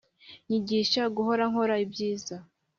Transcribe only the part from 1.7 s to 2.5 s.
ibyiza